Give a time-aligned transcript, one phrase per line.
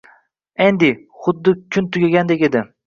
[0.67, 0.89] Andy?
[1.27, 2.69] Xuddi kun tugagandek edi